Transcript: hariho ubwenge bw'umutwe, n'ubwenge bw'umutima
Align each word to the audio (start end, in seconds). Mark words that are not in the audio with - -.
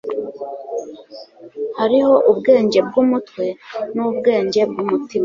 hariho 1.79 2.13
ubwenge 2.31 2.79
bw'umutwe, 2.87 3.45
n'ubwenge 3.95 4.61
bw'umutima 4.71 5.19